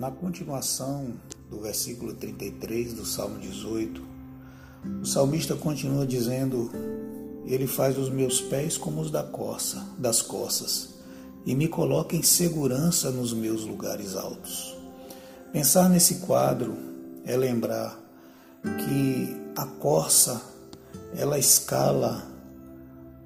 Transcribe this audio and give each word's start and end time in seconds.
Na 0.00 0.10
continuação 0.10 1.12
do 1.50 1.60
versículo 1.60 2.14
33 2.14 2.94
do 2.94 3.04
Salmo 3.04 3.38
18, 3.38 4.02
o 5.02 5.04
salmista 5.04 5.54
continua 5.54 6.06
dizendo: 6.06 6.70
Ele 7.44 7.66
faz 7.66 7.98
os 7.98 8.08
meus 8.08 8.40
pés 8.40 8.78
como 8.78 9.02
os 9.02 9.10
da 9.10 9.22
coça, 9.22 9.86
das 9.98 10.22
coças, 10.22 10.94
e 11.44 11.54
me 11.54 11.68
coloca 11.68 12.16
em 12.16 12.22
segurança 12.22 13.10
nos 13.10 13.34
meus 13.34 13.66
lugares 13.66 14.16
altos. 14.16 14.74
Pensar 15.52 15.86
nesse 15.90 16.20
quadro 16.20 16.78
é 17.26 17.36
lembrar 17.36 18.00
que 18.62 19.36
a 19.54 19.66
corça 19.66 20.40
ela 21.14 21.38
escala 21.38 22.26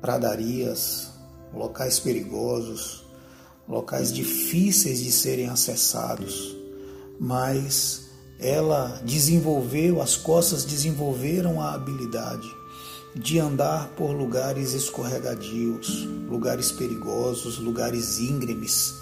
pradarias, 0.00 1.12
locais 1.54 2.00
perigosos, 2.00 3.04
locais 3.68 4.12
difíceis 4.12 4.98
de 4.98 5.12
serem 5.12 5.48
acessados, 5.48 6.63
mas 7.18 8.10
ela 8.38 9.00
desenvolveu, 9.04 10.02
as 10.02 10.16
costas 10.16 10.64
desenvolveram 10.64 11.60
a 11.60 11.72
habilidade 11.72 12.48
de 13.14 13.38
andar 13.38 13.88
por 13.90 14.10
lugares 14.10 14.74
escorregadios, 14.74 16.04
lugares 16.28 16.72
perigosos, 16.72 17.58
lugares 17.58 18.18
íngremes. 18.18 18.94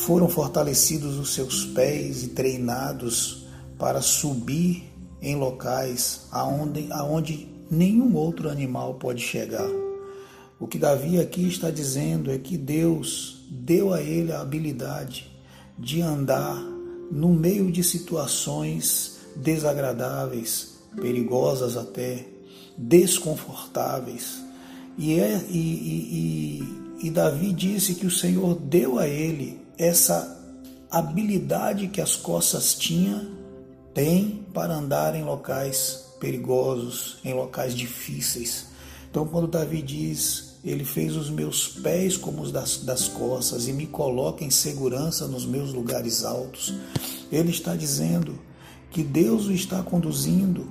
Foram 0.00 0.28
fortalecidos 0.28 1.18
os 1.18 1.34
seus 1.34 1.64
pés 1.64 2.22
e 2.22 2.28
treinados 2.28 3.46
para 3.78 4.02
subir 4.02 4.92
em 5.20 5.36
locais 5.36 6.26
aonde, 6.30 6.88
aonde 6.92 7.48
nenhum 7.70 8.14
outro 8.14 8.50
animal 8.50 8.94
pode 8.94 9.22
chegar. 9.22 9.68
O 10.60 10.66
que 10.66 10.78
Davi 10.78 11.18
aqui 11.18 11.48
está 11.48 11.70
dizendo 11.70 12.30
é 12.30 12.38
que 12.38 12.56
Deus 12.56 13.44
deu 13.50 13.92
a 13.92 14.00
ele 14.00 14.30
a 14.30 14.40
habilidade 14.40 15.30
de 15.78 16.00
andar 16.02 16.71
no 17.12 17.28
meio 17.28 17.70
de 17.70 17.84
situações 17.84 19.18
desagradáveis, 19.36 20.78
perigosas 20.96 21.76
até, 21.76 22.26
desconfortáveis. 22.76 24.42
E, 24.96 25.20
é, 25.20 25.44
e, 25.50 25.58
e, 27.02 27.06
e, 27.06 27.10
Davi 27.10 27.52
disse 27.52 27.94
que 27.94 28.06
o 28.06 28.10
Senhor 28.10 28.54
deu 28.54 28.98
a 28.98 29.06
ele 29.06 29.60
essa 29.76 30.40
habilidade 30.90 31.88
que 31.88 32.00
as 32.00 32.16
costas 32.16 32.74
tinham, 32.74 33.30
tem 33.92 34.46
para 34.54 34.74
andar 34.74 35.14
em 35.14 35.22
locais 35.22 36.14
perigosos, 36.18 37.18
em 37.22 37.34
locais 37.34 37.74
difíceis. 37.74 38.68
Então, 39.10 39.26
quando 39.26 39.48
Davi 39.48 39.82
diz 39.82 40.51
ele 40.64 40.84
fez 40.84 41.16
os 41.16 41.28
meus 41.28 41.66
pés 41.68 42.16
como 42.16 42.42
os 42.42 42.52
das, 42.52 42.78
das 42.78 43.08
costas 43.08 43.66
e 43.66 43.72
me 43.72 43.86
coloca 43.86 44.44
em 44.44 44.50
segurança 44.50 45.26
nos 45.26 45.44
meus 45.44 45.72
lugares 45.72 46.24
altos. 46.24 46.72
Ele 47.32 47.50
está 47.50 47.74
dizendo 47.74 48.38
que 48.90 49.02
Deus 49.02 49.46
o 49.46 49.52
está 49.52 49.82
conduzindo 49.82 50.66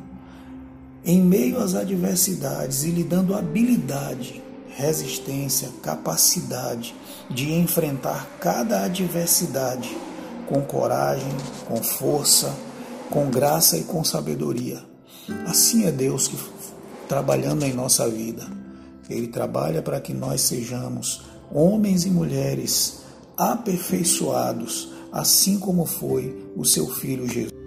em 1.03 1.19
meio 1.19 1.59
às 1.59 1.75
adversidades 1.75 2.83
e 2.83 2.91
lhe 2.91 3.03
dando 3.03 3.35
habilidade, 3.35 4.41
resistência, 4.69 5.69
capacidade 5.81 6.95
de 7.29 7.51
enfrentar 7.51 8.37
cada 8.39 8.83
adversidade 8.85 9.97
com 10.47 10.61
coragem, 10.61 11.31
com 11.65 11.81
força, 11.81 12.55
com 13.09 13.29
graça 13.29 13.77
e 13.77 13.83
com 13.83 14.03
sabedoria. 14.03 14.83
Assim 15.45 15.85
é 15.85 15.91
Deus 15.91 16.27
que 16.27 16.37
trabalhando 17.07 17.63
em 17.63 17.73
nossa 17.73 18.07
vida. 18.09 18.61
Ele 19.11 19.27
trabalha 19.27 19.81
para 19.81 19.99
que 19.99 20.13
nós 20.13 20.41
sejamos 20.41 21.21
homens 21.51 22.05
e 22.05 22.09
mulheres 22.09 23.01
aperfeiçoados, 23.37 24.89
assim 25.11 25.59
como 25.59 25.85
foi 25.85 26.51
o 26.55 26.65
seu 26.65 26.87
filho 26.87 27.27
Jesus. 27.27 27.60